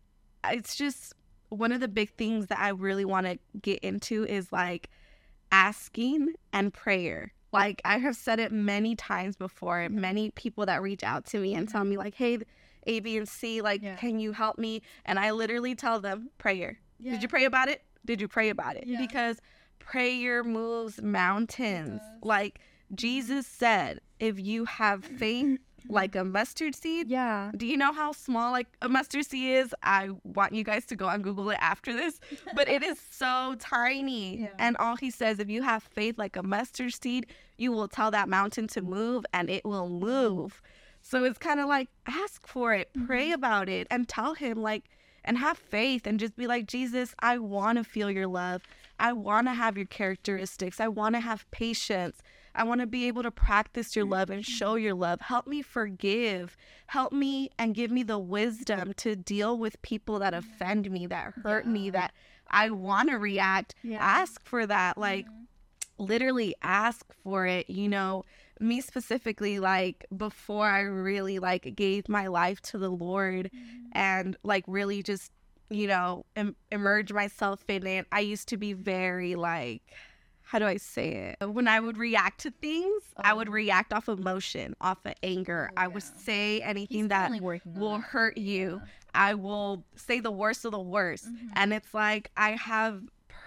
it's 0.49 0.75
just 0.75 1.13
one 1.49 1.71
of 1.71 1.79
the 1.79 1.87
big 1.87 2.09
things 2.15 2.47
that 2.47 2.59
I 2.59 2.69
really 2.69 3.05
want 3.05 3.27
to 3.27 3.37
get 3.61 3.79
into 3.79 4.25
is 4.25 4.51
like 4.51 4.89
asking 5.51 6.33
and 6.51 6.73
prayer. 6.73 7.33
Like 7.51 7.81
I 7.85 7.99
have 7.99 8.15
said 8.15 8.39
it 8.39 8.51
many 8.51 8.95
times 8.95 9.35
before, 9.35 9.87
many 9.89 10.31
people 10.31 10.65
that 10.65 10.81
reach 10.81 11.03
out 11.03 11.25
to 11.27 11.39
me 11.39 11.53
and 11.53 11.69
tell 11.69 11.83
me, 11.83 11.97
like, 11.97 12.15
hey, 12.15 12.39
a, 12.87 12.99
B, 12.99 13.15
and 13.15 13.29
C. 13.29 13.61
Like, 13.61 13.83
yeah. 13.83 13.95
can 13.95 14.19
you 14.19 14.31
help 14.31 14.57
me? 14.57 14.81
And 15.05 15.19
I 15.19 15.29
literally 15.29 15.75
tell 15.75 15.99
them, 15.99 16.31
prayer. 16.39 16.79
Yeah. 16.99 17.11
Did 17.11 17.21
you 17.21 17.27
pray 17.27 17.45
about 17.45 17.69
it? 17.69 17.83
Did 18.05 18.19
you 18.19 18.27
pray 18.27 18.49
about 18.49 18.75
it? 18.75 18.85
Because 18.97 19.37
prayer 19.85 20.43
moves 20.43 21.01
mountains. 21.01 22.01
Like 22.21 22.59
Jesus 22.93 23.47
said, 23.47 23.99
if 24.19 24.39
you 24.39 24.65
have 24.65 25.03
faith 25.03 25.59
like 25.89 26.15
a 26.15 26.23
mustard 26.23 26.75
seed. 26.75 27.09
Yeah. 27.09 27.51
Do 27.55 27.65
you 27.65 27.77
know 27.77 27.91
how 27.91 28.11
small 28.11 28.51
like 28.51 28.67
a 28.81 28.89
mustard 28.89 29.25
seed 29.25 29.55
is? 29.55 29.75
I 29.83 30.09
want 30.23 30.53
you 30.53 30.63
guys 30.63 30.85
to 30.87 30.95
go 30.95 31.07
and 31.07 31.23
Google 31.23 31.49
it 31.49 31.57
after 31.59 31.93
this, 31.93 32.19
but 32.55 32.67
it 32.67 32.83
is 32.83 32.99
so 32.99 33.55
tiny. 33.59 34.23
Yeah. 34.43 34.49
And 34.59 34.75
all 34.77 34.95
he 34.95 35.09
says, 35.09 35.39
if 35.39 35.49
you 35.49 35.61
have 35.61 35.83
faith 35.83 36.17
like 36.17 36.35
a 36.35 36.43
mustard 36.43 36.93
seed, 36.93 37.27
you 37.57 37.71
will 37.71 37.87
tell 37.87 38.11
that 38.11 38.27
mountain 38.27 38.67
to 38.69 38.81
move 38.81 39.25
and 39.33 39.49
it 39.49 39.63
will 39.63 39.89
move. 39.89 40.61
So 41.01 41.23
it's 41.23 41.37
kind 41.37 41.59
of 41.59 41.67
like 41.67 41.89
ask 42.07 42.45
for 42.47 42.73
it, 42.73 42.89
pray 43.05 43.27
mm-hmm. 43.27 43.33
about 43.33 43.69
it, 43.69 43.87
and 43.91 44.07
tell 44.07 44.33
him, 44.33 44.61
like, 44.61 44.85
and 45.25 45.37
have 45.37 45.57
faith 45.57 46.05
and 46.05 46.19
just 46.19 46.35
be 46.35 46.47
like, 46.47 46.67
Jesus, 46.67 47.15
I 47.19 47.37
want 47.37 47.77
to 47.77 47.83
feel 47.83 48.11
your 48.11 48.27
love. 48.27 48.63
I 48.99 49.13
want 49.13 49.47
to 49.47 49.53
have 49.53 49.77
your 49.77 49.85
characteristics. 49.85 50.79
I 50.79 50.87
want 50.87 51.15
to 51.15 51.21
have 51.21 51.49
patience. 51.51 52.21
I 52.55 52.63
want 52.63 52.81
to 52.81 52.87
be 52.87 53.07
able 53.07 53.23
to 53.23 53.31
practice 53.31 53.95
your 53.95 54.05
love 54.05 54.29
and 54.29 54.45
show 54.45 54.75
your 54.75 54.93
love. 54.93 55.21
Help 55.21 55.47
me 55.47 55.61
forgive. 55.61 56.55
Help 56.87 57.11
me 57.11 57.49
and 57.57 57.73
give 57.73 57.89
me 57.89 58.03
the 58.03 58.19
wisdom 58.19 58.93
to 58.97 59.15
deal 59.15 59.57
with 59.57 59.81
people 59.81 60.19
that 60.19 60.33
offend 60.33 60.91
me, 60.91 61.07
that 61.07 61.33
hurt 61.43 61.65
yeah. 61.65 61.71
me, 61.71 61.89
that 61.89 62.13
I 62.49 62.69
want 62.69 63.09
to 63.09 63.17
react. 63.17 63.73
Yeah. 63.81 63.97
Ask 63.99 64.45
for 64.45 64.67
that. 64.67 64.97
Like, 64.97 65.25
mm-hmm 65.25 65.43
literally 65.97 66.55
ask 66.61 67.05
for 67.23 67.45
it, 67.45 67.69
you 67.69 67.87
know, 67.87 68.25
me 68.59 68.81
specifically 68.81 69.59
like 69.59 70.05
before 70.15 70.67
I 70.67 70.81
really 70.81 71.39
like 71.39 71.75
gave 71.75 72.07
my 72.09 72.27
life 72.27 72.61
to 72.63 72.77
the 72.77 72.89
Lord 72.89 73.49
mm-hmm. 73.53 73.85
and 73.93 74.37
like 74.43 74.63
really 74.67 75.03
just, 75.03 75.31
you 75.69 75.87
know, 75.87 76.25
Im- 76.35 76.55
emerge 76.71 77.11
myself 77.11 77.63
in 77.67 77.85
it. 77.87 78.07
I 78.11 78.21
used 78.21 78.49
to 78.49 78.57
be 78.57 78.73
very 78.73 79.35
like 79.35 79.81
how 80.45 80.59
do 80.59 80.65
I 80.67 80.77
say 80.77 81.35
it? 81.41 81.49
When 81.49 81.67
I 81.67 81.79
would 81.79 81.97
react 81.97 82.41
to 82.41 82.51
things, 82.51 83.01
oh. 83.17 83.21
I 83.23 83.33
would 83.33 83.47
oh. 83.47 83.53
react 83.53 83.91
off 83.91 84.07
emotion, 84.07 84.75
off 84.81 84.99
of 85.05 85.13
anger. 85.23 85.69
Oh, 85.71 85.73
yeah. 85.73 85.83
I 85.85 85.87
would 85.87 86.03
say 86.03 86.61
anything 86.61 87.03
He's 87.03 87.07
that 87.07 87.31
will 87.65 87.97
hurt 87.97 88.37
you. 88.37 88.81
Yeah. 88.83 88.89
I 89.15 89.33
will 89.35 89.83
say 89.95 90.19
the 90.19 90.31
worst 90.31 90.65
of 90.65 90.71
the 90.71 90.79
worst. 90.79 91.25
Mm-hmm. 91.25 91.47
And 91.55 91.73
it's 91.73 91.93
like 91.93 92.29
I 92.37 92.51
have 92.51 93.01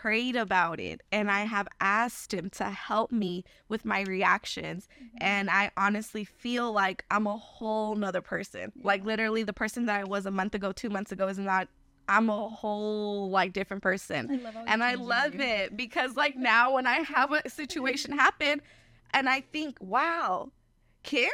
prayed 0.07 0.37
about 0.37 0.79
it 0.79 1.01
and 1.11 1.29
I 1.29 1.41
have 1.41 1.67
asked 1.81 2.33
him 2.33 2.49
to 2.51 2.67
help 2.67 3.11
me 3.11 3.43
with 3.69 3.85
my 3.85 4.03
reactions. 4.03 4.87
Mm-hmm. 5.03 5.17
And 5.21 5.51
I 5.51 5.73
honestly 5.77 6.25
feel 6.25 6.71
like 6.71 7.05
I'm 7.11 7.27
a 7.27 7.37
whole 7.37 7.97
nother 7.97 8.21
person. 8.21 8.71
Like 8.85 9.05
literally 9.05 9.43
the 9.43 9.53
person 9.53 9.87
that 9.87 9.99
I 9.99 10.05
was 10.05 10.25
a 10.25 10.31
month 10.31 10.55
ago, 10.55 10.71
two 10.71 10.91
months 10.91 11.11
ago 11.11 11.27
is 11.27 11.39
not 11.41 11.67
I'm 12.09 12.31
a 12.31 12.49
whole 12.49 13.31
like 13.31 13.53
different 13.53 13.83
person. 13.83 14.47
I 14.47 14.73
and 14.73 14.85
I 14.85 14.95
love 14.95 15.35
you. 15.35 15.41
it 15.41 15.77
because 15.77 16.15
like 16.15 16.37
now 16.37 16.75
when 16.75 16.87
I 16.87 17.01
have 17.01 17.33
a 17.33 17.51
situation 17.51 18.13
happen 18.17 18.63
and 19.13 19.29
I 19.29 19.41
think, 19.41 19.77
wow, 19.81 20.53
Kim 21.03 21.31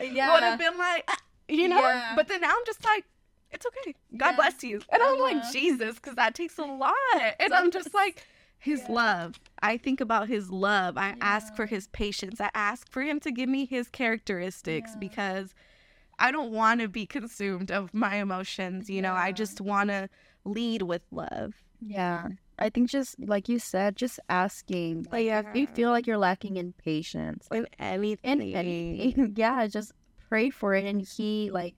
yeah. 0.00 0.34
would 0.34 0.42
have 0.42 0.58
been 0.58 0.76
like, 0.76 1.08
you 1.48 1.68
know, 1.68 1.78
yeah. 1.78 2.14
but 2.16 2.26
then 2.26 2.40
now 2.40 2.50
I'm 2.50 2.66
just 2.66 2.84
like, 2.84 3.04
it's 3.50 3.66
okay. 3.66 3.94
God 4.16 4.30
yeah. 4.30 4.36
bless 4.36 4.62
you. 4.62 4.80
And 4.90 5.02
I'm 5.02 5.14
uh-huh. 5.14 5.22
like, 5.22 5.52
Jesus, 5.52 5.96
because 5.96 6.14
that 6.16 6.34
takes 6.34 6.58
a 6.58 6.64
lot. 6.64 6.94
And 7.40 7.52
I'm 7.52 7.70
just 7.70 7.94
like, 7.94 8.26
his 8.58 8.82
yeah. 8.88 8.92
love. 8.92 9.40
I 9.62 9.76
think 9.76 10.00
about 10.00 10.28
his 10.28 10.50
love. 10.50 10.96
I 10.96 11.14
ask 11.20 11.54
for 11.54 11.66
his 11.66 11.86
patience. 11.88 12.40
I 12.40 12.50
ask 12.54 12.90
for 12.90 13.02
him 13.02 13.20
to 13.20 13.30
give 13.30 13.48
me 13.48 13.66
his 13.66 13.88
characteristics 13.88 14.92
because– 14.98 15.54
I 16.18 16.30
don't 16.30 16.50
want 16.50 16.80
to 16.80 16.88
be 16.88 17.06
consumed 17.06 17.70
of 17.70 17.94
my 17.94 18.16
emotions. 18.16 18.90
You 18.90 18.96
yeah. 18.96 19.02
know, 19.02 19.12
I 19.14 19.32
just 19.32 19.60
want 19.60 19.90
to 19.90 20.08
lead 20.44 20.82
with 20.82 21.02
love. 21.10 21.54
Yeah. 21.80 22.28
I 22.58 22.70
think 22.70 22.90
just 22.90 23.18
like 23.20 23.48
you 23.48 23.58
said, 23.60 23.94
just 23.94 24.18
asking. 24.28 25.06
Like, 25.12 25.26
yeah. 25.26 25.42
if 25.48 25.56
you 25.56 25.66
feel 25.68 25.90
like 25.90 26.06
you're 26.06 26.18
lacking 26.18 26.56
in 26.56 26.72
patience, 26.72 27.46
in 27.52 27.68
anything, 27.78 28.42
in 28.42 28.54
anything, 28.54 29.34
yeah, 29.36 29.66
just 29.68 29.92
pray 30.28 30.50
for 30.50 30.74
it, 30.74 30.84
and 30.84 31.00
He 31.00 31.50
like 31.52 31.74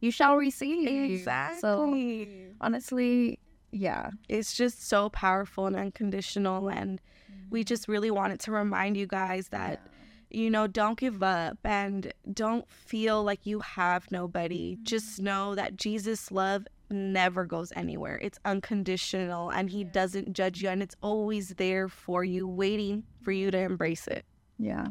you 0.00 0.10
shall 0.10 0.36
receive. 0.36 1.10
Exactly. 1.12 1.60
So 1.60 2.56
honestly, 2.60 3.38
yeah, 3.72 4.10
it's 4.28 4.54
just 4.54 4.86
so 4.88 5.08
powerful 5.10 5.66
and 5.66 5.76
unconditional, 5.76 6.68
and 6.68 7.00
mm-hmm. 7.00 7.50
we 7.50 7.64
just 7.64 7.88
really 7.88 8.10
wanted 8.10 8.40
to 8.40 8.52
remind 8.52 8.96
you 8.96 9.06
guys 9.06 9.48
that. 9.48 9.80
Yeah 9.84 9.90
you 10.34 10.50
know, 10.50 10.66
don't 10.66 10.98
give 10.98 11.22
up 11.22 11.58
and 11.64 12.12
don't 12.32 12.68
feel 12.68 13.22
like 13.22 13.46
you 13.46 13.60
have 13.60 14.10
nobody. 14.10 14.76
Just 14.82 15.20
know 15.20 15.54
that 15.54 15.76
Jesus' 15.76 16.32
love 16.32 16.66
never 16.90 17.44
goes 17.44 17.72
anywhere. 17.76 18.18
It's 18.20 18.38
unconditional 18.44 19.50
and 19.50 19.70
he 19.70 19.84
doesn't 19.84 20.32
judge 20.32 20.60
you 20.60 20.68
and 20.68 20.82
it's 20.82 20.96
always 21.02 21.50
there 21.50 21.88
for 21.88 22.24
you, 22.24 22.48
waiting 22.48 23.04
for 23.22 23.32
you 23.32 23.50
to 23.50 23.58
embrace 23.58 24.08
it. 24.08 24.24
Yeah, 24.58 24.88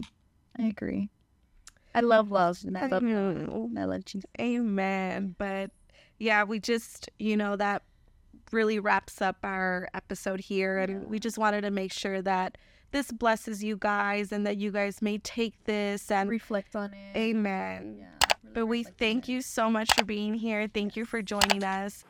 I 0.58 0.68
agree. 0.68 1.10
I 1.96 2.02
love 2.02 2.32
love 2.32 2.60
and 2.66 2.78
I 2.78 2.88
love, 2.88 3.04
I 3.04 3.86
love 3.86 4.06
Jesus. 4.06 4.30
Amen. 4.40 5.36
But 5.38 5.72
yeah, 6.20 6.44
we 6.44 6.60
just, 6.60 7.10
you 7.20 7.38
know, 7.38 7.56
that 7.56 7.84
really 8.52 8.80
wraps 8.80 9.22
up 9.22 9.38
our 9.44 9.88
episode 9.94 10.40
here. 10.40 10.80
And 10.80 11.08
we 11.08 11.20
just 11.20 11.38
wanted 11.38 11.62
to 11.62 11.72
make 11.72 11.92
sure 11.92 12.22
that 12.22 12.58
this 12.92 13.12
blesses 13.12 13.64
you 13.64 13.76
guys 13.78 14.32
and 14.32 14.46
that 14.46 14.58
you 14.58 14.72
guys 14.72 15.02
may 15.02 15.18
take 15.18 15.64
this 15.66 16.12
and 16.12 16.30
reflect 16.30 16.76
on 16.76 16.94
it. 16.94 17.18
Amen. 17.18 17.98
Yeah, 18.00 18.06
really 18.44 18.54
but 18.54 18.66
we 18.68 18.84
thank 18.84 19.28
you 19.28 19.42
so 19.42 19.70
much 19.70 19.90
for 19.98 20.06
being 20.06 20.36
here. 20.36 20.68
Thank 20.72 20.96
you 20.96 21.06
for 21.06 21.22
joining 21.22 21.64
us. 21.64 22.06